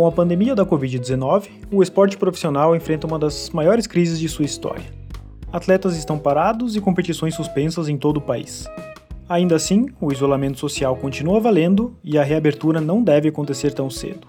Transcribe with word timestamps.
Com 0.00 0.06
a 0.06 0.12
pandemia 0.12 0.54
da 0.54 0.64
Covid-19, 0.64 1.50
o 1.70 1.82
esporte 1.82 2.16
profissional 2.16 2.74
enfrenta 2.74 3.06
uma 3.06 3.18
das 3.18 3.50
maiores 3.50 3.86
crises 3.86 4.18
de 4.18 4.30
sua 4.30 4.46
história. 4.46 4.86
Atletas 5.52 5.94
estão 5.94 6.18
parados 6.18 6.74
e 6.74 6.80
competições 6.80 7.34
suspensas 7.34 7.86
em 7.86 7.98
todo 7.98 8.16
o 8.16 8.20
país. 8.22 8.66
Ainda 9.28 9.56
assim, 9.56 9.88
o 10.00 10.10
isolamento 10.10 10.58
social 10.58 10.96
continua 10.96 11.38
valendo 11.38 11.94
e 12.02 12.16
a 12.16 12.24
reabertura 12.24 12.80
não 12.80 13.04
deve 13.04 13.28
acontecer 13.28 13.74
tão 13.74 13.90
cedo. 13.90 14.26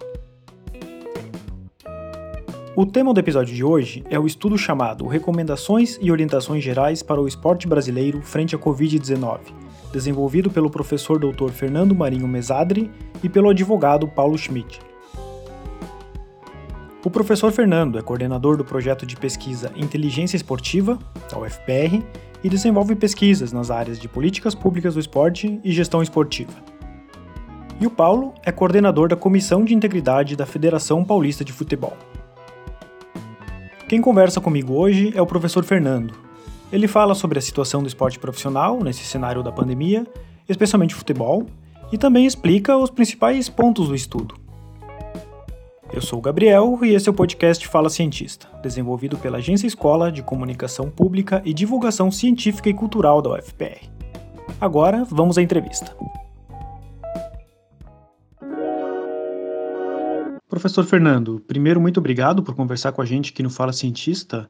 O 2.76 2.86
tema 2.86 3.14
do 3.14 3.21
episódio 3.21 3.56
de 3.56 3.64
hoje 3.64 4.04
é 4.10 4.20
o 4.20 4.28
estudo 4.28 4.57
chamado 4.57 5.07
Recomendações 5.07 5.98
e 6.01 6.12
Orientações 6.12 6.62
Gerais 6.62 7.01
para 7.01 7.21
o 7.21 7.29
Esporte 7.29 7.65
Brasileiro 7.65 8.21
frente 8.21 8.57
à 8.57 8.60
Covid-19, 8.60 9.40
desenvolvido 9.93 10.51
pelo 10.51 10.70
professor 10.70 11.18
Dr. 11.18 11.50
Fernando 11.51 11.96
Marinho 11.96 12.28
Mesadri 12.28 12.92
e 13.24 13.29
pelo 13.29 13.50
advogado 13.50 14.06
Paulo 14.06 14.38
Schmidt. 14.38 14.90
O 17.04 17.10
professor 17.10 17.51
Fernando 17.51 17.97
é 17.97 18.01
coordenador 18.04 18.55
do 18.55 18.64
projeto 18.64 19.07
de 19.07 19.15
pesquisa 19.15 19.71
Inteligência 19.75 20.37
Esportiva, 20.37 21.00
da 21.32 21.39
UFPR, 21.39 22.00
e 22.43 22.50
desenvolve 22.50 22.93
pesquisas 22.96 23.51
nas 23.51 23.71
áreas 23.71 24.00
de 24.00 24.07
políticas 24.07 24.54
públicas 24.54 24.93
do 24.93 25.00
esporte 25.00 25.59
e 25.64 25.71
gestão 25.71 26.04
esportiva. 26.04 26.54
E 27.79 27.87
o 27.87 27.89
Paulo 27.89 28.36
é 28.43 28.51
coordenador 28.51 29.07
da 29.07 29.15
Comissão 29.15 29.65
de 29.65 29.73
Integridade 29.73 30.36
da 30.36 30.45
Federação 30.45 31.04
Paulista 31.04 31.43
de 31.43 31.51
Futebol. 31.51 31.97
Quem 33.88 34.00
conversa 34.00 34.39
comigo 34.39 34.76
hoje 34.76 35.11
é 35.16 35.22
o 35.22 35.26
professor 35.26 35.64
Fernando. 35.64 36.14
Ele 36.72 36.88
fala 36.88 37.16
sobre 37.16 37.39
a 37.39 37.42
situação 37.42 37.81
do 37.81 37.88
esporte 37.88 38.20
profissional 38.20 38.80
nesse 38.80 39.04
cenário 39.06 39.42
da 39.42 39.52
pandemia, 39.52 40.06
especialmente 40.48 40.94
futebol, 40.94 41.48
e 41.92 41.98
também 41.98 42.28
explica 42.28 42.78
os 42.78 42.92
principais 42.92 43.50
pontos 43.50 43.88
do 43.88 43.95
estudo. 43.95 44.41
Eu 45.94 46.02
sou 46.02 46.20
o 46.20 46.22
Gabriel 46.22 46.80
e 46.84 46.94
esse 46.94 47.09
é 47.09 47.11
o 47.11 47.14
podcast 47.14 47.67
Fala 47.67 47.89
Cientista, 47.89 48.47
desenvolvido 48.64 49.17
pela 49.17 49.39
Agência 49.39 49.67
Escola 49.67 50.09
de 50.09 50.23
Comunicação 50.23 50.89
Pública 50.89 51.42
e 51.44 51.53
Divulgação 51.53 52.09
Científica 52.09 52.70
e 52.70 52.73
Cultural 52.73 53.22
da 53.22 53.31
UFPR. 53.31 53.89
Agora, 54.59 55.03
vamos 55.03 55.38
à 55.38 55.42
entrevista. 55.42 55.94
Professor 60.48 60.86
Fernando, 60.86 61.44
primeiro, 61.45 61.81
muito 61.81 62.00
obrigado 62.00 62.42
por 62.42 62.55
conversar 62.55 62.94
com 62.94 63.02
a 63.02 63.05
gente 63.05 63.33
aqui 63.33 63.44
no 63.44 63.50
Fala 63.50 63.73
Cientista. 63.73 64.50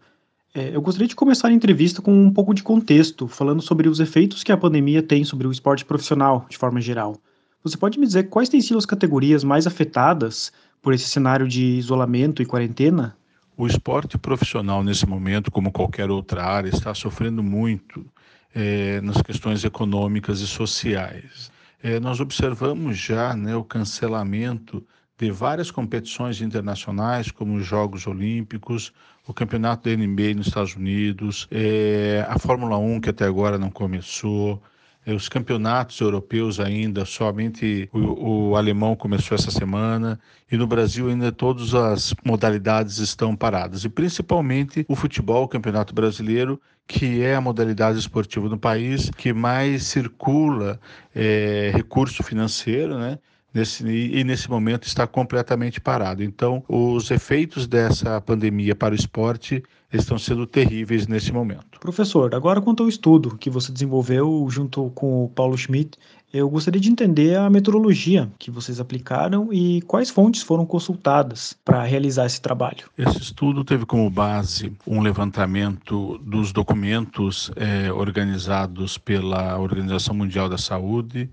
É, 0.54 0.76
eu 0.76 0.82
gostaria 0.82 1.08
de 1.08 1.16
começar 1.16 1.48
a 1.48 1.52
entrevista 1.52 2.04
com 2.04 2.14
um 2.14 2.32
pouco 2.32 2.54
de 2.54 2.62
contexto, 2.62 3.28
falando 3.28 3.64
sobre 3.64 3.90
os 3.90 4.00
efeitos 4.00 4.44
que 4.44 4.52
a 4.52 4.58
pandemia 4.58 5.02
tem 5.02 5.24
sobre 5.24 5.48
o 5.48 5.52
esporte 5.52 5.86
profissional, 5.86 6.46
de 6.48 6.58
forma 6.58 6.80
geral. 6.80 7.16
Você 7.64 7.78
pode 7.78 8.00
me 8.00 8.06
dizer 8.06 8.30
quais 8.30 8.50
têm 8.50 8.62
sido 8.62 8.78
as 8.78 8.86
categorias 8.86 9.44
mais 9.44 9.66
afetadas 9.66 10.52
por 10.82 10.94
esse 10.94 11.08
cenário 11.08 11.48
de 11.48 11.64
isolamento 11.64 12.42
e 12.42 12.46
quarentena? 12.46 13.16
O 13.56 13.68
esporte 13.68 14.18
profissional, 14.18 14.84
nesse 14.84 15.06
momento, 15.06 15.52
como 15.52 15.72
qualquer 15.72 16.10
outra 16.10 16.44
área, 16.44 16.70
está 16.70 16.94
sofrendo 16.94 17.44
muito 17.44 18.06
é, 18.54 19.00
nas 19.02 19.22
questões 19.22 19.64
econômicas 19.64 20.40
e 20.40 20.48
sociais. 20.48 21.52
É, 21.84 22.00
nós 22.00 22.20
observamos 22.20 22.98
já 22.98 23.36
né, 23.36 23.56
o 23.56 23.64
cancelamento 23.64 24.84
de 25.18 25.30
várias 25.30 25.70
competições 25.70 26.42
internacionais, 26.42 27.30
como 27.30 27.56
os 27.56 27.66
Jogos 27.66 28.08
Olímpicos, 28.08 28.92
o 29.28 29.34
Campeonato 29.34 29.88
da 29.88 29.96
NBA 29.96 30.34
nos 30.36 30.48
Estados 30.48 30.76
Unidos, 30.76 31.48
é, 31.52 32.26
a 32.28 32.40
Fórmula 32.40 32.78
1, 32.78 33.02
que 33.02 33.10
até 33.12 33.26
agora 33.26 33.58
não 33.60 33.70
começou, 33.70 34.62
os 35.08 35.28
campeonatos 35.28 36.00
europeus 36.00 36.60
ainda, 36.60 37.06
somente 37.06 37.90
o, 37.92 38.50
o, 38.50 38.56
alemão 38.56 38.96
começou 38.96 39.36
essa 39.36 39.50
semana, 39.50 40.20
e 40.52 40.58
no 40.58 40.68
Brasil 40.68 41.10
ainda 41.10 41.32
todas 41.32 41.74
as 41.74 42.14
modalidades 42.24 43.00
estão 43.00 43.36
paradas, 43.36 43.84
e 43.84 43.90
principalmente 43.90 44.86
o 44.88 44.96
futebol, 44.96 45.44
o 45.44 45.48
Campeonato 45.48 45.94
Brasileiro, 45.94 46.62
que 46.88 47.22
é 47.22 47.36
a 47.36 47.42
modalidade 47.42 47.98
esportiva 47.98 48.48
no 48.48 48.60
país 48.60 49.10
que 49.10 49.34
mais 49.34 49.84
circula 49.84 50.80
é, 51.16 51.72
recurso 51.74 52.22
financeiro, 52.22 52.98
né? 52.98 53.18
Nesse, 53.54 53.86
e 53.86 54.24
nesse 54.24 54.50
momento 54.50 54.88
está 54.88 55.06
completamente 55.06 55.82
parado. 55.82 56.24
Então, 56.24 56.64
os 56.70 57.12
efeitos 57.12 57.68
dessa 57.68 58.22
pandemia 58.22 58.74
para 58.74 58.94
o 58.94 58.96
esporte 58.96 59.62
estão 59.92 60.18
sendo 60.18 60.46
terríveis 60.46 61.08
nesse 61.08 61.32
momento. 61.32 61.80
Professor, 61.80 62.34
agora 62.34 62.62
quanto 62.62 62.84
ao 62.84 62.90
estudo 62.90 63.38
que 63.38 63.50
você 63.50 63.72
desenvolveu 63.72 64.48
junto 64.50 64.90
com 64.92 65.26
o 65.26 65.30
Paulo 65.30 65.58
Schmidt, 65.58 65.98
eu 66.34 66.50
gostaria 66.50 66.80
de 66.80 66.90
entender 66.90 67.36
a 67.36 67.50
metodologia 67.50 68.32
que 68.40 68.50
vocês 68.50 68.80
aplicaram 68.80 69.52
e 69.52 69.82
quais 69.82 70.10
fontes 70.10 70.42
foram 70.42 70.66
consultadas 70.66 71.58
para 71.66 71.84
realizar 71.84 72.26
esse 72.26 72.40
trabalho. 72.42 72.90
Esse 72.98 73.18
estudo 73.18 73.66
teve 73.66 73.86
como 73.86 74.10
base 74.10 74.72
um 74.88 75.02
levantamento 75.02 76.18
dos 76.20 76.54
documentos 76.54 77.52
eh, 77.58 77.92
organizados 77.92 78.98
pela 78.98 79.60
Organização 79.60 80.16
Mundial 80.16 80.48
da 80.48 80.58
Saúde, 80.58 81.30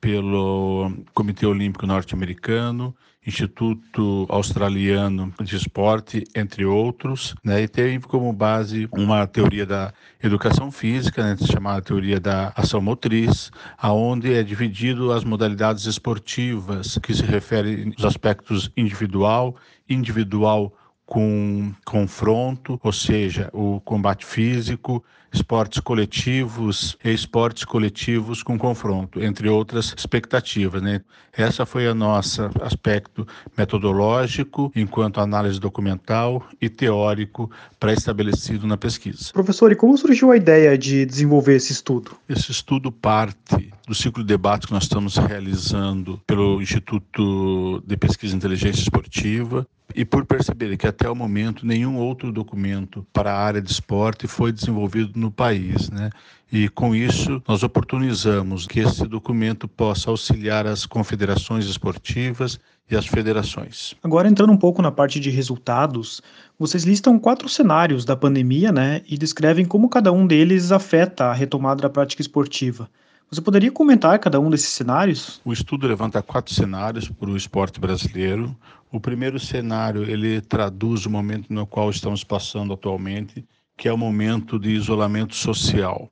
pelo 0.00 0.92
Comitê 1.12 1.44
Olímpico 1.44 1.84
Norte-Americano, 1.84 2.94
Instituto 3.26 4.26
Australiano 4.28 5.32
de 5.42 5.56
Esporte, 5.56 6.24
entre 6.34 6.64
outros, 6.64 7.34
né, 7.42 7.62
e 7.62 7.68
teve 7.68 8.00
como 8.00 8.32
base 8.32 8.88
uma 8.92 9.26
teoria 9.26 9.66
da 9.66 9.92
educação 10.22 10.70
física, 10.70 11.24
né, 11.24 11.36
chamada 11.36 11.82
teoria 11.82 12.20
da 12.20 12.52
ação 12.54 12.80
motriz, 12.80 13.50
aonde 13.76 14.32
é 14.32 14.42
dividido 14.42 15.12
as 15.12 15.24
modalidades 15.24 15.86
esportivas 15.86 16.98
que 17.02 17.12
se 17.12 17.24
referem 17.24 17.92
aos 17.96 18.04
aspectos 18.04 18.70
individual, 18.76 19.56
individual 19.88 20.72
com 21.06 21.72
confronto, 21.84 22.80
ou 22.82 22.92
seja, 22.92 23.48
o 23.52 23.80
combate 23.80 24.26
físico, 24.26 25.04
esportes 25.32 25.80
coletivos 25.80 26.96
e 27.04 27.12
esportes 27.12 27.64
coletivos 27.64 28.42
com 28.42 28.58
confronto, 28.58 29.22
entre 29.22 29.48
outras 29.48 29.94
expectativas. 29.96 30.82
Né? 30.82 31.00
Essa 31.32 31.64
foi 31.64 31.86
a 31.86 31.94
nossa 31.94 32.50
aspecto 32.60 33.26
metodológico, 33.56 34.72
enquanto 34.74 35.20
análise 35.20 35.60
documental 35.60 36.44
e 36.60 36.68
teórico 36.68 37.50
pré-estabelecido 37.78 38.66
na 38.66 38.76
pesquisa. 38.76 39.32
Professor, 39.32 39.70
e 39.70 39.76
como 39.76 39.96
surgiu 39.96 40.32
a 40.32 40.36
ideia 40.36 40.76
de 40.76 41.06
desenvolver 41.06 41.54
esse 41.54 41.72
estudo? 41.72 42.16
Esse 42.28 42.50
estudo 42.50 42.90
parte 42.90 43.70
do 43.86 43.94
ciclo 43.94 44.24
de 44.24 44.28
debate 44.28 44.66
que 44.66 44.72
nós 44.72 44.82
estamos 44.84 45.16
realizando 45.16 46.20
pelo 46.26 46.60
Instituto 46.60 47.80
de 47.86 47.96
Pesquisa 47.96 48.34
e 48.34 48.36
Inteligência 48.36 48.82
Esportiva, 48.82 49.66
e 49.96 50.04
por 50.04 50.26
perceber 50.26 50.76
que 50.76 50.86
até 50.86 51.08
o 51.08 51.14
momento 51.14 51.66
nenhum 51.66 51.96
outro 51.96 52.30
documento 52.30 53.04
para 53.14 53.32
a 53.32 53.38
área 53.38 53.62
de 53.62 53.70
esporte 53.70 54.28
foi 54.28 54.52
desenvolvido 54.52 55.18
no 55.18 55.30
país, 55.30 55.88
né? 55.88 56.10
E 56.52 56.68
com 56.68 56.94
isso 56.94 57.42
nós 57.48 57.62
oportunizamos 57.62 58.66
que 58.66 58.80
esse 58.80 59.06
documento 59.06 59.66
possa 59.66 60.10
auxiliar 60.10 60.66
as 60.66 60.84
confederações 60.84 61.64
esportivas 61.64 62.60
e 62.90 62.94
as 62.94 63.06
federações. 63.06 63.94
Agora 64.02 64.28
entrando 64.28 64.52
um 64.52 64.56
pouco 64.56 64.82
na 64.82 64.92
parte 64.92 65.18
de 65.18 65.30
resultados, 65.30 66.20
vocês 66.58 66.84
listam 66.84 67.18
quatro 67.18 67.48
cenários 67.48 68.04
da 68.04 68.14
pandemia, 68.14 68.70
né, 68.70 69.00
e 69.08 69.16
descrevem 69.16 69.64
como 69.64 69.88
cada 69.88 70.12
um 70.12 70.26
deles 70.26 70.70
afeta 70.70 71.24
a 71.24 71.32
retomada 71.32 71.82
da 71.82 71.90
prática 71.90 72.20
esportiva. 72.20 72.88
Você 73.30 73.40
poderia 73.40 73.72
comentar 73.72 74.18
cada 74.20 74.38
um 74.38 74.48
desses 74.48 74.68
cenários? 74.68 75.40
O 75.44 75.52
estudo 75.52 75.86
levanta 75.86 76.22
quatro 76.22 76.54
cenários 76.54 77.08
para 77.08 77.28
o 77.28 77.36
esporte 77.36 77.80
brasileiro. 77.80 78.56
O 78.90 79.00
primeiro 79.00 79.40
cenário 79.40 80.04
ele 80.04 80.40
traduz 80.40 81.06
o 81.06 81.10
momento 81.10 81.52
no 81.52 81.66
qual 81.66 81.90
estamos 81.90 82.22
passando 82.22 82.72
atualmente, 82.72 83.44
que 83.76 83.88
é 83.88 83.92
o 83.92 83.98
momento 83.98 84.60
de 84.60 84.70
isolamento 84.70 85.34
social. 85.34 86.08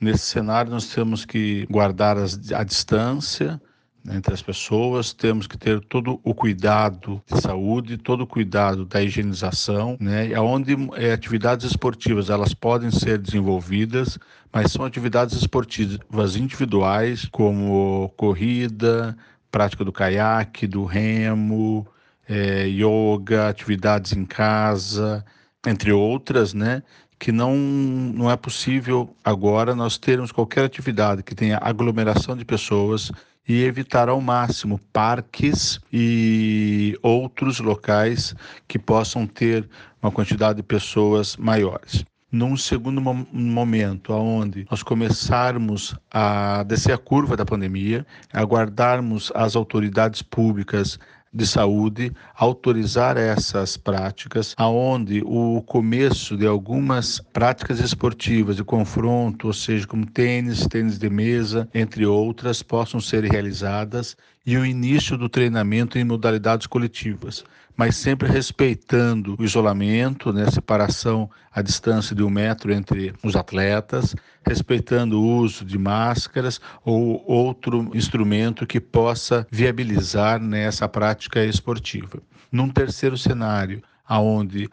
Nesse 0.00 0.24
cenário 0.24 0.70
nós 0.70 0.92
temos 0.92 1.26
que 1.26 1.66
guardar 1.70 2.16
a 2.18 2.64
distância, 2.64 3.60
entre 4.10 4.34
as 4.34 4.42
pessoas, 4.42 5.12
temos 5.12 5.46
que 5.46 5.56
ter 5.56 5.80
todo 5.80 6.20
o 6.22 6.34
cuidado 6.34 7.22
de 7.26 7.40
saúde, 7.40 7.96
todo 7.96 8.22
o 8.22 8.26
cuidado 8.26 8.84
da 8.84 9.02
higienização, 9.02 9.96
né, 9.98 10.38
onde 10.38 10.76
é, 10.96 11.12
atividades 11.12 11.66
esportivas 11.66 12.28
elas 12.28 12.52
podem 12.52 12.90
ser 12.90 13.18
desenvolvidas, 13.18 14.18
mas 14.52 14.72
são 14.72 14.84
atividades 14.84 15.34
esportivas 15.36 16.36
individuais, 16.36 17.26
como 17.26 18.12
corrida, 18.16 19.16
prática 19.50 19.84
do 19.84 19.92
caiaque, 19.92 20.66
do 20.66 20.84
remo, 20.84 21.86
é, 22.28 22.66
yoga, 22.66 23.48
atividades 23.48 24.12
em 24.12 24.24
casa, 24.24 25.24
entre 25.66 25.92
outras, 25.92 26.52
né? 26.52 26.82
que 27.18 27.32
não, 27.32 27.56
não 27.56 28.30
é 28.30 28.36
possível 28.36 29.16
agora 29.24 29.74
nós 29.74 29.96
termos 29.96 30.30
qualquer 30.30 30.64
atividade 30.64 31.22
que 31.22 31.34
tenha 31.34 31.58
aglomeração 31.62 32.36
de 32.36 32.44
pessoas 32.44 33.10
e 33.46 33.62
evitar 33.62 34.08
ao 34.08 34.20
máximo 34.20 34.80
parques 34.92 35.78
e 35.92 36.98
outros 37.02 37.60
locais 37.60 38.34
que 38.66 38.78
possam 38.78 39.26
ter 39.26 39.68
uma 40.02 40.10
quantidade 40.10 40.56
de 40.56 40.62
pessoas 40.62 41.36
maiores. 41.36 42.04
Num 42.32 42.56
segundo 42.56 43.00
momento, 43.00 44.12
onde 44.12 44.66
nós 44.68 44.82
começarmos 44.82 45.94
a 46.10 46.64
descer 46.64 46.92
a 46.92 46.98
curva 46.98 47.36
da 47.36 47.44
pandemia, 47.44 48.04
aguardarmos 48.32 49.30
as 49.36 49.54
autoridades 49.54 50.20
públicas 50.20 50.98
de 51.34 51.46
saúde 51.46 52.12
autorizar 52.36 53.16
essas 53.16 53.76
práticas, 53.76 54.54
aonde 54.56 55.20
o 55.26 55.60
começo 55.62 56.36
de 56.36 56.46
algumas 56.46 57.18
práticas 57.32 57.80
esportivas 57.80 58.56
de 58.56 58.62
confronto, 58.62 59.48
ou 59.48 59.52
seja, 59.52 59.86
como 59.86 60.06
tênis, 60.06 60.66
tênis 60.68 60.96
de 60.96 61.10
mesa, 61.10 61.68
entre 61.74 62.06
outras, 62.06 62.62
possam 62.62 63.00
ser 63.00 63.24
realizadas 63.24 64.16
e 64.46 64.56
o 64.56 64.64
início 64.64 65.16
do 65.16 65.28
treinamento 65.28 65.98
em 65.98 66.04
modalidades 66.04 66.66
coletivas, 66.66 67.44
mas 67.76 67.96
sempre 67.96 68.28
respeitando 68.28 69.36
o 69.38 69.44
isolamento, 69.44 70.32
né, 70.32 70.50
separação, 70.50 71.28
a 71.52 71.60
distância 71.60 72.14
de 72.14 72.22
um 72.22 72.30
metro 72.30 72.72
entre 72.72 73.12
os 73.22 73.36
atletas, 73.36 74.14
respeitando 74.46 75.20
o 75.20 75.36
uso 75.38 75.64
de 75.64 75.78
máscaras 75.78 76.60
ou 76.84 77.24
outro 77.26 77.90
instrumento 77.94 78.66
que 78.66 78.80
possa 78.80 79.46
viabilizar 79.50 80.40
nessa 80.40 80.88
prática 80.88 81.44
esportiva. 81.44 82.22
Num 82.50 82.68
terceiro 82.68 83.18
cenário, 83.18 83.82
aonde 84.06 84.68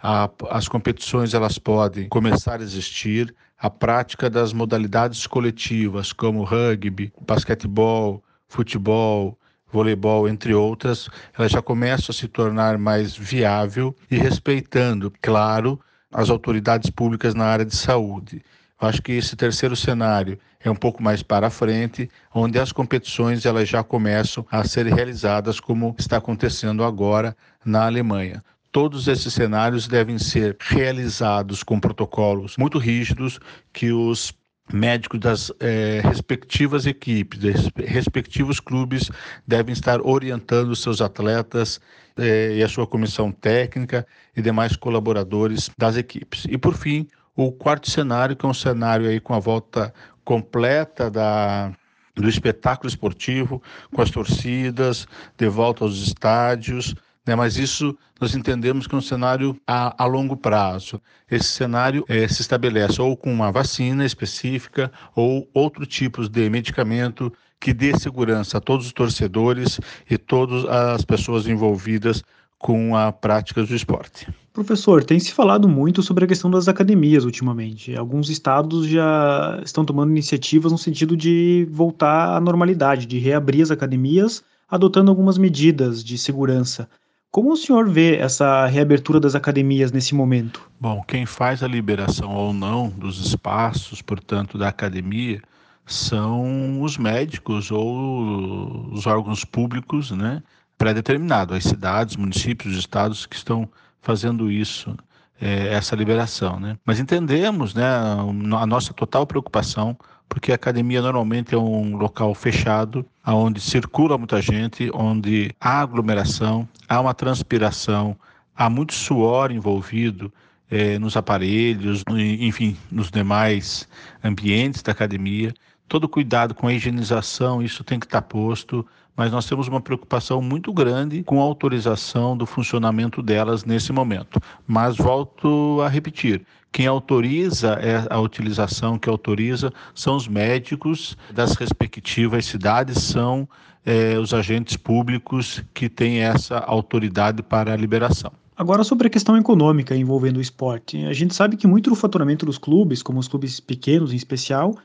as 0.50 0.68
competições 0.68 1.34
elas 1.34 1.58
podem 1.58 2.10
começar 2.10 2.60
a 2.60 2.64
existir, 2.64 3.34
a 3.58 3.70
prática 3.70 4.30
das 4.30 4.54
modalidades 4.54 5.28
coletivas 5.28 6.12
como 6.12 6.44
rugby, 6.44 7.14
basquetebol, 7.22 8.24
futebol, 8.48 9.38
voleibol, 9.72 10.28
entre 10.28 10.54
outras, 10.54 11.10
ela 11.38 11.48
já 11.48 11.62
começa 11.62 12.12
a 12.12 12.16
se 12.16 12.28
tornar 12.28 12.78
mais 12.78 13.16
viável 13.16 13.96
e 14.10 14.18
respeitando, 14.18 15.12
claro, 15.22 15.80
as 16.14 16.30
autoridades 16.30 16.90
públicas 16.90 17.34
na 17.34 17.46
área 17.46 17.66
de 17.66 17.76
saúde. 17.76 18.44
Eu 18.82 18.88
acho 18.88 19.02
que 19.02 19.12
esse 19.12 19.36
terceiro 19.36 19.76
cenário 19.76 20.40
é 20.60 20.70
um 20.70 20.76
pouco 20.76 21.02
mais 21.02 21.22
para 21.22 21.50
frente, 21.50 22.10
onde 22.34 22.60
as 22.60 22.72
competições 22.72 23.46
elas 23.46 23.70
já 23.70 23.84
começam 23.84 24.46
a 24.52 24.64
ser 24.64 24.88
realizadas 24.88 25.60
como 25.60 25.96
está 25.98 26.18
acontecendo 26.18 26.84
agora 26.84 27.36
na 27.64 27.86
Alemanha. 27.86 28.44
Todos 28.72 29.08
esses 29.08 29.34
cenários 29.34 29.88
devem 29.88 30.18
ser 30.18 30.56
realizados 30.60 31.62
com 31.62 31.80
protocolos 31.80 32.56
muito 32.58 32.78
rígidos 32.78 33.40
que 33.74 33.92
os 33.92 34.34
médicos 34.74 35.20
das 35.20 35.52
eh, 35.60 36.02
respectivas 36.04 36.86
equipes, 36.86 37.40
dos 37.40 37.70
respectivos 37.76 38.60
clubes, 38.60 39.10
devem 39.48 39.74
estar 39.74 40.02
orientando 40.02 40.76
seus 40.76 41.02
atletas 41.02 41.80
eh, 42.18 42.56
e 42.58 42.64
a 42.64 42.68
sua 42.68 42.88
comissão 42.88 43.32
técnica 43.32 44.06
e 44.36 44.42
demais 44.42 44.76
colaboradores 44.76 45.70
das 45.78 45.98
equipes. 45.98 46.46
E 46.50 46.58
por 46.58 46.76
fim, 46.76 47.08
o 47.36 47.52
quarto 47.52 47.90
cenário, 47.90 48.36
que 48.36 48.46
é 48.46 48.50
um 48.50 48.54
cenário 48.54 49.08
aí 49.08 49.20
com 49.20 49.34
a 49.34 49.40
volta 49.40 49.94
completa 50.24 51.10
da 51.10 51.72
do 52.14 52.28
espetáculo 52.28 52.90
esportivo, 52.90 53.64
com 53.94 54.02
as 54.02 54.12
torcidas, 54.12 55.08
de 55.38 55.48
volta 55.48 55.86
aos 55.86 55.96
estádios, 55.98 56.94
né? 57.26 57.36
mas 57.36 57.58
isso 57.58 57.98
nós 58.20 58.36
entendemos 58.36 58.88
que 58.88 58.96
é 58.96 58.98
um 58.98 59.02
cenário 59.02 59.60
a, 59.66 60.04
a 60.04 60.06
longo 60.06 60.38
prazo. 60.38 61.02
Esse 61.30 61.48
cenário 61.48 62.06
é, 62.08 62.28
se 62.28 62.42
estabelece 62.42 63.02
ou 63.02 63.16
com 63.18 63.32
uma 63.32 63.52
vacina 63.52 64.06
específica 64.06 64.92
ou 65.16 65.48
outro 65.54 65.86
tipo 65.86 66.28
de 66.28 66.50
medicamento 66.50 67.32
que 67.60 67.74
dê 67.74 67.98
segurança 67.98 68.58
a 68.58 68.62
todos 68.62 68.88
os 68.88 68.94
torcedores 68.94 69.80
e 70.10 70.18
todas 70.18 70.66
as 70.66 71.06
pessoas 71.06 71.48
envolvidas 71.48 72.24
com 72.58 72.96
a 72.96 73.12
prática 73.12 73.64
do 73.64 73.76
esporte. 73.76 74.28
Professor, 74.54 75.04
tem 75.04 75.20
se 75.20 75.32
falado 75.32 75.68
muito 75.68 76.04
sobre 76.04 76.26
a 76.26 76.28
questão 76.28 76.52
das 76.52 76.68
academias 76.68 77.24
ultimamente. 77.24 77.96
Alguns 77.96 78.30
estados 78.30 78.86
já 78.86 79.60
estão 79.64 79.86
tomando 79.86 80.12
iniciativas 80.12 80.72
no 80.72 80.78
sentido 80.78 81.16
de 81.16 81.68
voltar 81.72 82.36
à 82.36 82.42
normalidade, 82.42 83.06
de 83.06 83.18
reabrir 83.18 83.62
as 83.62 83.72
academias, 83.72 84.44
adotando 84.70 85.10
algumas 85.10 85.38
medidas 85.38 86.04
de 86.04 86.18
segurança. 86.18 86.90
Como 87.32 87.54
o 87.54 87.56
senhor 87.56 87.90
vê 87.90 88.18
essa 88.18 88.66
reabertura 88.66 89.18
das 89.18 89.36
academias 89.36 89.90
nesse 89.90 90.14
momento? 90.14 90.70
Bom, 90.78 91.02
quem 91.02 91.26
faz 91.26 91.64
a 91.64 91.68
liberação 91.68 92.36
ou 92.36 92.52
não 92.52 92.90
dos 92.90 93.26
espaços, 93.26 94.02
portanto, 94.02 94.58
da 94.58 94.68
academia, 94.68 95.42
são 95.86 96.82
os 96.82 96.98
médicos 96.98 97.72
ou 97.72 98.92
os 98.92 99.08
órgãos 99.08 99.46
públicos, 99.46 100.12
né, 100.12 100.44
pré-determinados, 100.78 101.56
as 101.56 101.64
cidades, 101.64 102.18
municípios, 102.18 102.76
estados 102.76 103.26
que 103.26 103.38
estão 103.38 103.70
fazendo 104.02 104.52
isso, 104.52 104.94
é, 105.40 105.74
essa 105.74 105.96
liberação, 105.96 106.60
né? 106.60 106.78
Mas 106.86 107.00
entendemos, 107.00 107.74
né, 107.74 107.86
a 107.86 108.66
nossa 108.66 108.94
total 108.94 109.26
preocupação 109.26 109.98
porque 110.32 110.54
a 110.54 110.56
academia 110.56 111.02
normalmente 111.02 111.54
é 111.54 111.58
um 111.58 111.98
local 111.98 112.34
fechado, 112.34 113.06
onde 113.28 113.60
circula 113.60 114.18
muita 114.18 114.42
gente, 114.42 114.90
onde 114.94 115.54
há 115.60 115.82
aglomeração, 115.82 116.66
há 116.88 117.02
uma 117.02 117.14
transpiração, 117.14 118.16
há 118.56 118.70
muito 118.70 118.94
suor 118.94 119.52
envolvido 119.52 120.32
eh, 120.70 120.98
nos 120.98 121.18
aparelhos, 121.18 122.06
enfim, 122.40 122.78
nos 122.90 123.12
demais 123.12 123.90
ambientes 124.24 124.82
da 124.82 124.94
academia. 124.94 125.54
Todo 125.90 126.08
cuidado 126.08 126.56
com 126.56 126.66
a 126.66 126.74
higienização, 126.74 127.62
isso 127.62 127.84
tem 127.84 128.00
que 128.00 128.06
estar 128.06 128.22
posto, 128.22 128.88
mas 129.18 129.34
nós 129.34 129.46
temos 129.46 129.68
uma 129.68 129.82
preocupação 129.82 130.42
muito 130.42 130.72
grande 130.72 131.24
com 131.24 131.42
a 131.42 131.44
autorização 131.44 132.38
do 132.38 132.46
funcionamento 132.46 133.22
delas 133.22 133.66
nesse 133.66 133.92
momento. 133.92 134.40
Mas 134.66 134.96
volto 134.96 135.82
a 135.82 135.90
repetir, 135.90 136.46
quem 136.72 136.88
autoriza 136.88 137.74
é 137.74 138.08
a 138.10 138.20
utilização, 138.20 138.98
que 138.98 139.10
autoriza 139.10 139.74
são 139.94 140.16
os 140.16 140.28
médicos 140.28 141.18
das 141.34 141.54
respectivas 141.56 142.46
cidades, 142.46 143.04
são 143.04 143.48
é, 143.86 144.18
os 144.18 144.34
agentes 144.34 144.78
públicos 144.78 145.62
que 145.74 145.90
têm 145.90 146.20
essa 146.20 146.60
autoridade 146.60 147.44
para 147.44 147.74
a 147.74 147.76
liberação. 147.76 148.32
Agora, 148.56 148.84
sobre 148.84 149.08
a 149.08 149.10
questão 149.10 149.36
econômica 149.36 149.96
envolvendo 149.96 150.38
o 150.38 150.42
esporte, 150.42 151.04
a 151.06 151.14
gente 151.14 151.34
sabe 151.34 151.58
que 151.58 151.68
muito 151.68 151.90
do 151.90 151.96
faturamento 151.96 152.46
dos 152.46 152.58
clubes, 152.58 153.02
como 153.02 153.20
os 153.20 153.28
clubes 153.28 153.60
pequenos 153.60 154.14
em 154.14 154.16
especial, 154.16 154.78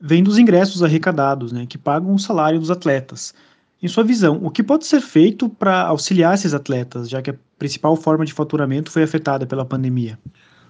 vem 0.00 0.22
dos 0.22 0.38
ingressos 0.38 0.82
arrecadados, 0.82 1.50
né, 1.52 1.66
que 1.66 1.76
pagam 1.76 2.14
o 2.14 2.18
salário 2.18 2.60
dos 2.60 2.70
atletas. 2.70 3.34
Em 3.82 3.88
sua 3.88 4.04
visão, 4.04 4.40
o 4.42 4.50
que 4.50 4.62
pode 4.62 4.86
ser 4.86 5.00
feito 5.00 5.48
para 5.48 5.82
auxiliar 5.82 6.34
esses 6.34 6.54
atletas, 6.54 7.08
já 7.08 7.20
que 7.20 7.30
a 7.30 7.34
principal 7.58 7.96
forma 7.96 8.24
de 8.24 8.32
faturamento 8.32 8.90
foi 8.90 9.02
afetada 9.02 9.46
pela 9.46 9.64
pandemia? 9.64 10.18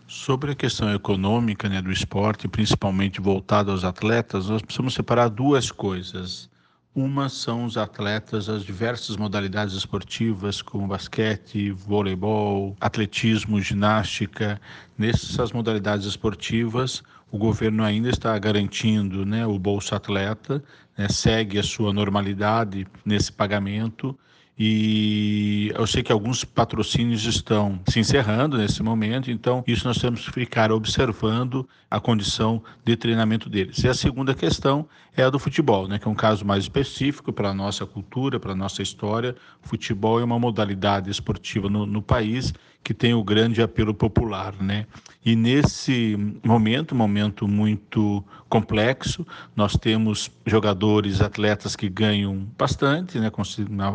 Sobre 0.07 0.53
a 0.53 0.55
questão 0.55 0.93
econômica 0.93 1.67
né, 1.67 1.81
do 1.81 1.91
esporte, 1.91 2.47
principalmente 2.47 3.23
voltado 3.23 3.71
aos 3.71 3.85
atletas, 3.85 4.51
nós 4.51 4.61
precisamos 4.61 4.93
separar 4.93 5.29
duas 5.29 5.71
coisas. 5.71 6.51
Uma 6.95 7.31
são 7.31 7.65
os 7.65 7.79
atletas 7.79 8.47
das 8.47 8.65
diversas 8.65 9.17
modalidades 9.17 9.75
esportivas, 9.75 10.61
como 10.61 10.87
basquete, 10.87 11.71
voleibol, 11.71 12.77
atletismo, 12.81 13.61
ginástica. 13.63 14.61
Nessas 14.97 15.53
modalidades 15.53 16.07
esportivas, 16.07 17.03
o 17.31 17.39
governo 17.39 17.83
ainda 17.83 18.11
está 18.11 18.39
garantindo 18.39 19.25
né, 19.25 19.47
o 19.47 19.59
Bolsa 19.59 19.97
Atleta, 19.97 20.63
né, 20.99 21.09
segue 21.09 21.59
a 21.59 21.63
sua 21.63 21.95
normalidade 21.95 22.87
nesse 23.07 23.33
pagamento 23.33 24.17
e 24.57 25.73
eu 25.75 25.85
sei 25.87 26.03
que 26.03 26.13
alguns 26.13 26.45
patrocínios 26.45 27.25
estão 27.25 27.81
se 27.89 27.99
encerrando 27.99 28.57
nesse 28.57 28.83
momento, 28.85 29.29
então 29.31 29.65
isso 29.67 29.87
nós 29.87 29.99
temos 29.99 30.25
que 30.25 30.33
ficar 30.33 30.71
observando 30.71 31.69
a 31.91 31.99
condição 31.99 32.63
de 32.85 32.97
treinamento 32.97 33.51
deles. 33.51 33.83
E 33.83 33.89
a 33.89 33.95
segunda 33.95 34.33
questão 34.33 34.89
é 35.17 35.25
a 35.25 35.31
do 35.31 35.41
futebol, 35.41 35.89
né, 35.89 35.99
que 35.99 36.07
é 36.07 36.11
um 36.11 36.15
caso 36.15 36.45
mais 36.45 36.65
específico 36.65 37.33
para 37.33 37.51
a 37.51 37.55
nossa 37.55 37.85
cultura, 37.85 38.39
para 38.39 38.53
a 38.53 38.57
nossa 38.57 38.81
história. 38.81 39.35
O 39.65 39.69
futebol 39.69 40.21
é 40.21 40.25
uma 40.25 40.39
modalidade 40.39 41.11
esportiva 41.11 41.69
no, 41.69 41.85
no 41.85 42.01
país 42.01 42.53
que 42.85 42.93
tem 42.93 43.15
o 43.15 43.25
grande 43.25 43.63
apelo 43.63 43.95
popular, 43.95 44.55
né? 44.61 44.87
E 45.25 45.35
nesse 45.35 46.19
momento, 46.45 46.95
momento 46.95 47.49
muito 47.49 48.23
complexo, 48.47 49.27
nós 49.57 49.75
temos 49.75 50.31
jogadores, 50.45 51.23
atletas 51.23 51.75
que 51.75 51.89
ganham 51.89 52.47
bastante, 52.59 53.19
né, 53.19 53.31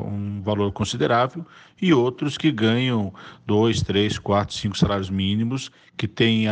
um 0.04 0.42
valor 0.42 0.72
considerável, 0.72 1.46
e 1.80 1.94
outros 1.94 2.36
que 2.36 2.52
ganham 2.52 3.14
dois, 3.46 3.84
três, 3.84 4.18
quatro, 4.18 4.56
cinco 4.56 4.76
salários 4.76 5.12
mínimos, 5.12 5.70
que 5.96 6.08
têm 6.08 6.48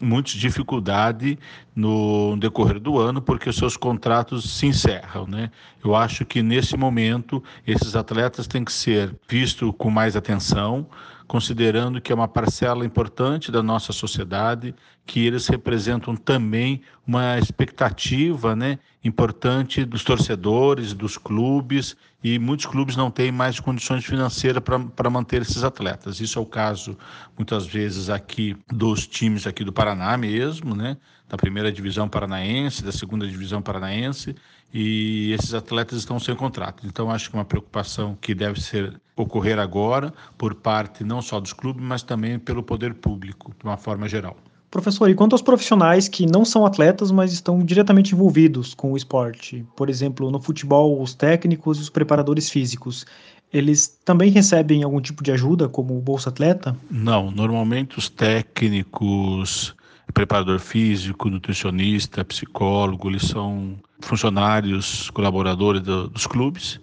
muita 0.00 0.32
dificuldade 0.32 1.38
no 1.74 2.36
decorrer 2.36 2.78
do 2.78 2.98
ano 2.98 3.22
porque 3.22 3.48
os 3.48 3.56
seus 3.56 3.76
contratos 3.76 4.58
se 4.58 4.66
encerram, 4.66 5.26
né? 5.26 5.50
Eu 5.82 5.94
acho 5.96 6.26
que 6.26 6.42
nesse 6.42 6.76
momento 6.76 7.42
esses 7.66 7.96
atletas 7.96 8.46
têm 8.46 8.64
que 8.64 8.72
ser 8.72 9.14
vistos 9.26 9.72
com 9.78 9.88
mais 9.90 10.14
atenção, 10.14 10.86
considerando 11.26 12.00
que 12.00 12.12
é 12.12 12.14
uma 12.14 12.28
parcela 12.28 12.84
importante 12.84 13.50
da 13.50 13.62
nossa 13.62 13.92
sociedade, 13.92 14.74
que 15.06 15.24
eles 15.26 15.46
representam 15.46 16.14
também 16.16 16.82
uma 17.06 17.38
expectativa 17.38 18.54
né, 18.54 18.78
importante 19.02 19.84
dos 19.84 20.04
torcedores, 20.04 20.92
dos 20.94 21.16
clubes, 21.16 21.96
e 22.22 22.38
muitos 22.38 22.66
clubes 22.66 22.96
não 22.96 23.10
têm 23.10 23.30
mais 23.30 23.60
condições 23.60 24.04
financeiras 24.04 24.62
para 24.96 25.10
manter 25.10 25.42
esses 25.42 25.62
atletas. 25.62 26.20
Isso 26.20 26.38
é 26.38 26.42
o 26.42 26.46
caso, 26.46 26.96
muitas 27.36 27.66
vezes, 27.66 28.08
aqui 28.08 28.56
dos 28.72 29.06
times 29.06 29.46
aqui 29.46 29.62
do 29.62 29.72
Paraná 29.72 30.16
mesmo, 30.16 30.74
né? 30.74 30.96
da 31.28 31.36
primeira 31.36 31.72
divisão 31.72 32.08
paranaense, 32.08 32.84
da 32.84 32.92
segunda 32.92 33.26
divisão 33.26 33.60
paranaense, 33.60 34.36
e 34.74 35.32
esses 35.32 35.54
atletas 35.54 35.98
estão 35.98 36.18
sem 36.18 36.34
contrato. 36.34 36.84
Então, 36.84 37.08
acho 37.08 37.30
que 37.30 37.36
é 37.36 37.38
uma 37.38 37.44
preocupação 37.44 38.18
que 38.20 38.34
deve 38.34 38.60
ser 38.60 39.00
ocorrer 39.16 39.60
agora 39.60 40.12
por 40.36 40.56
parte 40.56 41.04
não 41.04 41.22
só 41.22 41.38
dos 41.38 41.52
clubes, 41.52 41.84
mas 41.84 42.02
também 42.02 42.40
pelo 42.40 42.60
poder 42.60 42.94
público, 42.94 43.54
de 43.56 43.64
uma 43.64 43.76
forma 43.76 44.08
geral. 44.08 44.36
Professor, 44.72 45.08
e 45.08 45.14
quanto 45.14 45.34
aos 45.34 45.42
profissionais 45.42 46.08
que 46.08 46.26
não 46.26 46.44
são 46.44 46.66
atletas, 46.66 47.12
mas 47.12 47.32
estão 47.32 47.64
diretamente 47.64 48.12
envolvidos 48.12 48.74
com 48.74 48.90
o 48.90 48.96
esporte? 48.96 49.64
Por 49.76 49.88
exemplo, 49.88 50.28
no 50.32 50.40
futebol, 50.40 51.00
os 51.00 51.14
técnicos 51.14 51.78
e 51.78 51.82
os 51.82 51.88
preparadores 51.88 52.50
físicos. 52.50 53.06
Eles 53.52 53.86
também 54.04 54.32
recebem 54.32 54.82
algum 54.82 55.00
tipo 55.00 55.22
de 55.22 55.30
ajuda, 55.30 55.68
como 55.68 55.96
o 55.96 56.00
Bolsa 56.00 56.30
Atleta? 56.30 56.76
Não, 56.90 57.30
normalmente 57.30 57.96
os 57.96 58.08
técnicos, 58.08 59.76
preparador 60.12 60.58
físico, 60.58 61.28
nutricionista, 61.28 62.24
psicólogo, 62.24 63.08
eles 63.08 63.22
são 63.22 63.76
funcionários, 64.00 65.10
colaboradores 65.10 65.80
do, 65.82 66.08
dos 66.08 66.26
clubes, 66.26 66.80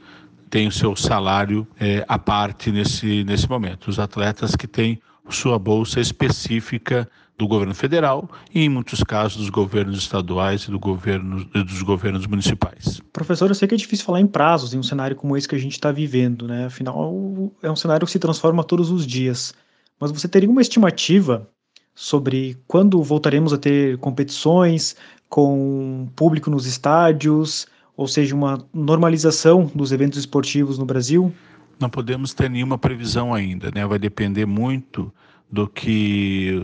têm 0.50 0.68
o 0.68 0.72
seu 0.72 0.96
salário 0.96 1.68
é, 1.80 2.04
à 2.08 2.20
parte 2.20 2.72
nesse, 2.72 3.24
nesse 3.24 3.50
momento. 3.50 3.88
Os 3.88 4.00
atletas 4.00 4.56
que 4.56 4.68
têm 4.68 5.02
sua 5.30 5.58
bolsa 5.58 6.00
específica 6.00 7.08
do 7.38 7.48
governo 7.48 7.74
federal 7.74 8.30
e, 8.54 8.66
em 8.66 8.70
muitos 8.70 9.04
casos, 9.04 9.38
dos 9.38 9.50
governos 9.50 9.98
estaduais 9.98 10.64
e 10.64 10.72
do 10.72 10.80
governo, 10.80 11.44
dos 11.46 11.82
governos 11.82 12.28
municipais. 12.28 13.02
Professor, 13.12 13.50
eu 13.50 13.56
sei 13.56 13.68
que 13.68 13.74
é 13.74 13.78
difícil 13.78 14.06
falar 14.06 14.20
em 14.20 14.28
prazos 14.28 14.74
em 14.74 14.78
um 14.78 14.84
cenário 14.84 15.16
como 15.16 15.36
esse 15.36 15.48
que 15.48 15.56
a 15.56 15.60
gente 15.60 15.74
está 15.74 15.92
vivendo, 15.92 16.48
né? 16.48 16.66
Afinal, 16.66 17.52
é 17.64 17.72
um 17.72 17.76
cenário 17.76 18.06
que 18.06 18.12
se 18.12 18.20
transforma 18.20 18.64
todos 18.64 18.92
os 18.92 19.08
dias. 19.08 19.54
Mas 20.00 20.12
você 20.12 20.28
teria 20.28 20.50
uma 20.50 20.62
estimativa 20.62 21.48
sobre 21.94 22.58
quando 22.68 23.02
voltaremos 23.04 23.54
a 23.54 23.58
ter 23.58 23.98
competições 23.98 24.96
com 25.30 26.10
público 26.16 26.50
nos 26.50 26.66
estádios, 26.66 27.68
ou 27.96 28.08
seja, 28.08 28.36
uma 28.36 28.66
normalização 28.74 29.70
dos 29.74 29.92
eventos 29.92 30.20
esportivos 30.20 30.78
no 30.78 30.86
Brasil? 30.86 31.34
Não 31.80 31.90
podemos 31.90 32.34
ter 32.34 32.50
nenhuma 32.50 32.78
previsão 32.78 33.34
ainda, 33.34 33.72
né? 33.74 33.86
Vai 33.86 34.00
depender 34.00 34.46
muito 34.46 35.12
do 35.52 35.68
que 35.68 36.62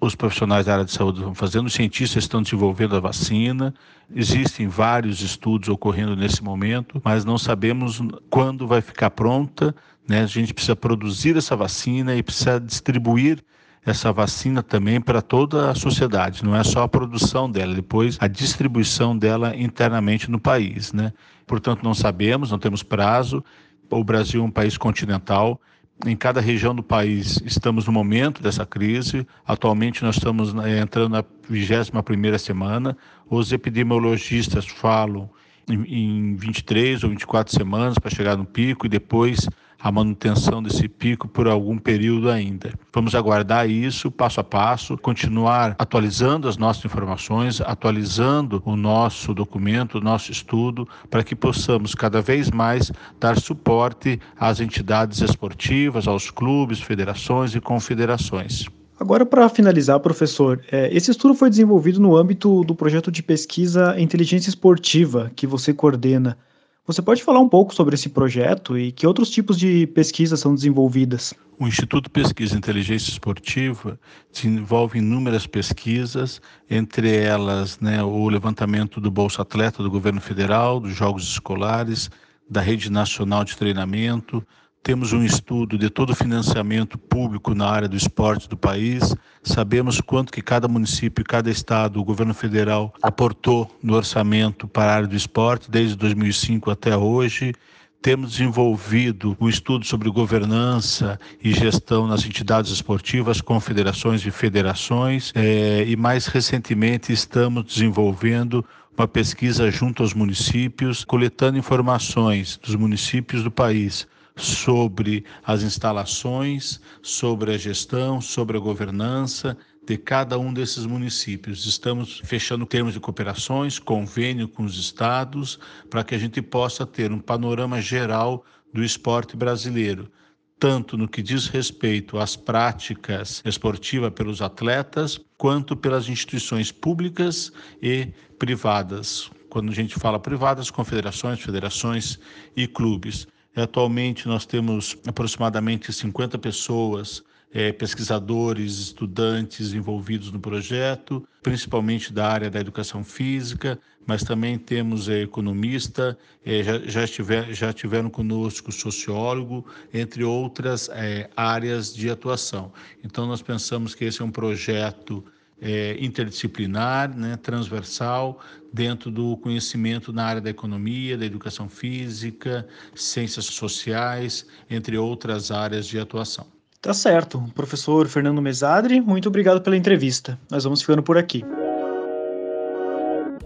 os 0.00 0.14
profissionais 0.14 0.66
da 0.66 0.74
área 0.74 0.84
de 0.84 0.92
saúde 0.92 1.18
estão 1.18 1.34
fazendo, 1.34 1.66
os 1.66 1.74
cientistas 1.74 2.24
estão 2.24 2.42
desenvolvendo 2.42 2.96
a 2.96 3.00
vacina, 3.00 3.74
existem 4.14 4.68
vários 4.68 5.20
estudos 5.20 5.68
ocorrendo 5.68 6.14
nesse 6.14 6.42
momento, 6.42 7.00
mas 7.04 7.24
não 7.24 7.38
sabemos 7.38 8.00
quando 8.28 8.66
vai 8.66 8.80
ficar 8.80 9.10
pronta. 9.10 9.74
Né? 10.06 10.20
A 10.20 10.26
gente 10.26 10.54
precisa 10.54 10.76
produzir 10.76 11.36
essa 11.36 11.56
vacina 11.56 12.14
e 12.14 12.22
precisa 12.22 12.60
distribuir 12.60 13.42
essa 13.86 14.12
vacina 14.12 14.64
também 14.64 15.00
para 15.00 15.22
toda 15.22 15.70
a 15.70 15.74
sociedade, 15.74 16.44
não 16.44 16.56
é 16.56 16.64
só 16.64 16.82
a 16.82 16.88
produção 16.88 17.48
dela, 17.48 17.72
depois 17.72 18.18
a 18.20 18.26
distribuição 18.26 19.16
dela 19.16 19.56
internamente 19.56 20.28
no 20.28 20.40
país. 20.40 20.92
Né? 20.92 21.12
Portanto, 21.46 21.84
não 21.84 21.94
sabemos, 21.94 22.50
não 22.50 22.58
temos 22.58 22.82
prazo. 22.82 23.44
O 23.88 24.02
Brasil 24.02 24.42
é 24.42 24.44
um 24.44 24.50
país 24.50 24.76
continental, 24.76 25.60
em 26.04 26.16
cada 26.16 26.40
região 26.40 26.74
do 26.74 26.82
país 26.82 27.40
estamos 27.44 27.86
no 27.86 27.92
momento 27.92 28.42
dessa 28.42 28.66
crise. 28.66 29.26
Atualmente 29.46 30.02
nós 30.02 30.16
estamos 30.16 30.52
né, 30.52 30.80
entrando 30.80 31.12
na 31.12 31.22
21ª 31.50 32.38
semana. 32.38 32.96
Os 33.30 33.52
epidemiologistas 33.52 34.66
falam 34.66 35.30
em 35.68 36.36
23 36.36 37.02
ou 37.02 37.10
24 37.10 37.52
semanas 37.54 37.98
para 37.98 38.10
chegar 38.10 38.36
no 38.36 38.44
pico 38.44 38.84
e 38.84 38.88
depois 38.88 39.48
a 39.80 39.92
manutenção 39.92 40.62
desse 40.62 40.88
pico 40.88 41.28
por 41.28 41.46
algum 41.46 41.78
período 41.78 42.30
ainda. 42.30 42.72
Vamos 42.92 43.14
aguardar 43.14 43.68
isso 43.68 44.10
passo 44.10 44.40
a 44.40 44.44
passo, 44.44 44.96
continuar 44.98 45.74
atualizando 45.78 46.48
as 46.48 46.56
nossas 46.56 46.84
informações, 46.84 47.60
atualizando 47.60 48.62
o 48.64 48.76
nosso 48.76 49.34
documento, 49.34 49.98
o 49.98 50.00
nosso 50.00 50.32
estudo, 50.32 50.88
para 51.10 51.22
que 51.22 51.34
possamos 51.34 51.94
cada 51.94 52.20
vez 52.20 52.50
mais 52.50 52.90
dar 53.20 53.38
suporte 53.38 54.20
às 54.38 54.60
entidades 54.60 55.20
esportivas, 55.20 56.08
aos 56.08 56.30
clubes, 56.30 56.80
federações 56.80 57.54
e 57.54 57.60
confederações. 57.60 58.66
Agora, 58.98 59.26
para 59.26 59.46
finalizar, 59.50 60.00
professor, 60.00 60.62
é, 60.72 60.88
esse 60.94 61.10
estudo 61.10 61.34
foi 61.34 61.50
desenvolvido 61.50 62.00
no 62.00 62.16
âmbito 62.16 62.64
do 62.64 62.74
projeto 62.74 63.10
de 63.10 63.22
pesquisa 63.22 63.94
Inteligência 64.00 64.48
Esportiva, 64.48 65.30
que 65.36 65.46
você 65.46 65.74
coordena. 65.74 66.38
Você 66.86 67.02
pode 67.02 67.24
falar 67.24 67.40
um 67.40 67.48
pouco 67.48 67.74
sobre 67.74 67.96
esse 67.96 68.08
projeto 68.08 68.78
e 68.78 68.92
que 68.92 69.08
outros 69.08 69.28
tipos 69.28 69.58
de 69.58 69.88
pesquisas 69.88 70.38
são 70.38 70.54
desenvolvidas? 70.54 71.34
O 71.58 71.66
Instituto 71.66 72.08
Pesquisa 72.08 72.56
Inteligência 72.56 73.10
Esportiva 73.10 73.98
desenvolve 74.32 74.98
inúmeras 75.00 75.48
pesquisas, 75.48 76.40
entre 76.70 77.16
elas 77.16 77.80
né, 77.80 78.00
o 78.04 78.28
levantamento 78.28 79.00
do 79.00 79.10
Bolsa 79.10 79.42
Atleta 79.42 79.82
do 79.82 79.90
governo 79.90 80.20
federal, 80.20 80.78
dos 80.78 80.94
Jogos 80.94 81.24
Escolares, 81.24 82.08
da 82.48 82.60
Rede 82.60 82.88
Nacional 82.88 83.42
de 83.42 83.56
Treinamento, 83.56 84.46
temos 84.86 85.12
um 85.12 85.24
estudo 85.24 85.76
de 85.76 85.90
todo 85.90 86.10
o 86.10 86.14
financiamento 86.14 86.96
público 86.96 87.56
na 87.56 87.68
área 87.68 87.88
do 87.88 87.96
esporte 87.96 88.48
do 88.48 88.56
país, 88.56 89.16
sabemos 89.42 90.00
quanto 90.00 90.32
que 90.32 90.40
cada 90.40 90.68
município 90.68 91.24
cada 91.24 91.50
estado, 91.50 91.98
o 91.98 92.04
governo 92.04 92.32
federal 92.32 92.94
aportou 93.02 93.68
no 93.82 93.94
orçamento 93.94 94.68
para 94.68 94.92
a 94.92 94.94
área 94.94 95.08
do 95.08 95.16
esporte 95.16 95.68
desde 95.68 95.96
2005 95.96 96.70
até 96.70 96.96
hoje. 96.96 97.52
Temos 98.00 98.30
desenvolvido 98.30 99.36
um 99.40 99.48
estudo 99.48 99.84
sobre 99.84 100.08
governança 100.08 101.18
e 101.42 101.52
gestão 101.52 102.06
nas 102.06 102.24
entidades 102.24 102.70
esportivas, 102.70 103.40
confederações 103.40 104.24
e 104.24 104.30
federações, 104.30 105.32
é, 105.34 105.84
e 105.84 105.96
mais 105.96 106.26
recentemente 106.26 107.12
estamos 107.12 107.64
desenvolvendo 107.64 108.64
uma 108.96 109.08
pesquisa 109.08 109.68
junto 109.68 110.04
aos 110.04 110.14
municípios, 110.14 111.04
coletando 111.04 111.58
informações 111.58 112.56
dos 112.62 112.76
municípios 112.76 113.42
do 113.42 113.50
país 113.50 114.06
sobre 114.36 115.24
as 115.44 115.62
instalações, 115.62 116.80
sobre 117.02 117.54
a 117.54 117.58
gestão, 117.58 118.20
sobre 118.20 118.56
a 118.56 118.60
governança 118.60 119.56
de 119.86 119.96
cada 119.96 120.38
um 120.38 120.52
desses 120.52 120.84
municípios. 120.84 121.64
Estamos 121.64 122.20
fechando 122.24 122.66
termos 122.66 122.92
de 122.92 123.00
cooperações, 123.00 123.78
convênio 123.78 124.48
com 124.48 124.64
os 124.64 124.76
estados, 124.76 125.58
para 125.88 126.02
que 126.02 126.14
a 126.14 126.18
gente 126.18 126.42
possa 126.42 126.84
ter 126.84 127.12
um 127.12 127.20
panorama 127.20 127.80
geral 127.80 128.44
do 128.74 128.82
esporte 128.82 129.36
brasileiro, 129.36 130.10
tanto 130.58 130.98
no 130.98 131.08
que 131.08 131.22
diz 131.22 131.46
respeito 131.46 132.18
às 132.18 132.34
práticas 132.34 133.42
esportivas 133.44 134.12
pelos 134.12 134.42
atletas, 134.42 135.18
quanto 135.38 135.76
pelas 135.76 136.08
instituições 136.08 136.72
públicas 136.72 137.52
e 137.80 138.08
privadas. 138.38 139.30
Quando 139.48 139.70
a 139.70 139.74
gente 139.74 139.94
fala 139.94 140.18
privadas, 140.18 140.70
confederações, 140.70 141.40
federações 141.40 142.18
e 142.56 142.66
clubes. 142.66 143.26
Atualmente 143.56 144.28
nós 144.28 144.44
temos 144.44 144.98
aproximadamente 145.06 145.90
50 145.90 146.36
pessoas, 146.36 147.24
é, 147.50 147.72
pesquisadores, 147.72 148.78
estudantes 148.78 149.72
envolvidos 149.72 150.30
no 150.30 150.38
projeto, 150.38 151.26
principalmente 151.42 152.12
da 152.12 152.30
área 152.30 152.50
da 152.50 152.60
educação 152.60 153.02
física, 153.02 153.80
mas 154.06 154.22
também 154.22 154.58
temos 154.58 155.08
é, 155.08 155.22
economista, 155.22 156.18
é, 156.44 156.62
já, 156.62 156.78
já, 156.80 157.04
estiver, 157.04 157.54
já 157.54 157.72
tiveram 157.72 158.10
conosco 158.10 158.70
sociólogo, 158.70 159.66
entre 159.92 160.22
outras 160.22 160.90
é, 160.90 161.30
áreas 161.34 161.94
de 161.94 162.10
atuação. 162.10 162.70
Então 163.02 163.26
nós 163.26 163.40
pensamos 163.40 163.94
que 163.94 164.04
esse 164.04 164.20
é 164.20 164.24
um 164.24 164.30
projeto 164.30 165.24
é, 165.60 165.96
interdisciplinar, 166.00 167.16
né, 167.16 167.36
transversal, 167.36 168.40
dentro 168.72 169.10
do 169.10 169.36
conhecimento 169.38 170.12
na 170.12 170.24
área 170.24 170.40
da 170.40 170.50
economia, 170.50 171.16
da 171.16 171.24
educação 171.24 171.68
física, 171.68 172.66
ciências 172.94 173.46
sociais, 173.46 174.46
entre 174.68 174.98
outras 174.98 175.50
áreas 175.50 175.86
de 175.86 175.98
atuação. 175.98 176.46
Tá 176.80 176.92
certo. 176.92 177.42
Professor 177.54 178.06
Fernando 178.06 178.40
Mesadri, 178.40 179.00
muito 179.00 179.28
obrigado 179.28 179.60
pela 179.60 179.76
entrevista. 179.76 180.38
Nós 180.50 180.64
vamos 180.64 180.82
ficando 180.82 181.02
por 181.02 181.16
aqui. 181.16 181.42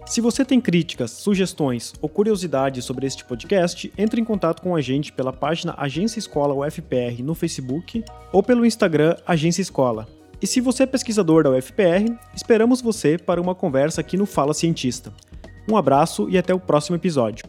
Se 0.05 0.21
você 0.21 0.45
tem 0.45 0.61
críticas, 0.61 1.13
sugestões 1.13 1.95
ou 2.03 2.09
curiosidades 2.09 2.85
sobre 2.85 3.07
este 3.07 3.25
podcast, 3.25 3.93
entre 3.97 4.21
em 4.21 4.25
contato 4.25 4.61
com 4.61 4.75
a 4.75 4.81
gente 4.81 5.13
pela 5.13 5.33
página 5.33 5.75
Agência 5.79 6.19
Escola 6.19 6.53
UFPR 6.53 7.23
no 7.23 7.35
Facebook 7.35 8.03
ou 8.33 8.43
pelo 8.43 8.67
Instagram 8.67 9.17
Agência 9.25 9.63
Escola. 9.63 10.20
E 10.43 10.47
se 10.47 10.61
você 10.61 10.85
é 10.85 10.87
pesquisador 10.87 11.45
da 11.45 11.51
UFPR, 11.51 12.17
esperamos 12.35 12.81
você 12.81 13.19
para 13.19 13.41
uma 13.41 13.55
conversa 13.55 14.01
aqui 14.01 14.17
no 14.17 14.25
Fala 14.25 14.55
Cientista. 14.55 15.13
Um 15.71 15.77
abraço 15.77 16.29
e 16.31 16.39
até 16.39 16.55
o 16.55 16.59
próximo 16.59 16.97
episódio. 16.97 17.45